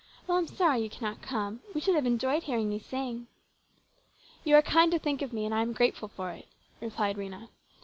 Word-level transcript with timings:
Well, 0.25 0.39
I'm 0.39 0.47
sorry 0.47 0.79
you 0.81 0.89
cannot 0.89 1.21
come. 1.21 1.59
We 1.75 1.79
should 1.79 1.93
have 1.93 2.07
enjoyed 2.07 2.41
hearing 2.41 2.71
you 2.71 2.79
sing."" 2.79 3.27
You 4.43 4.55
are 4.55 4.63
kind 4.63 4.91
to 4.91 4.97
think 4.97 5.21
of 5.21 5.31
me 5.31 5.45
and 5.45 5.53
I 5.53 5.61
am 5.61 5.73
grateful 5.73 6.07
for 6.07 6.31
it," 6.31 6.47
replied 6.79 7.17
Rhena. 7.17 7.49